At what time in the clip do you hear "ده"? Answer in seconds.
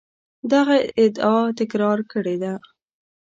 2.43-2.53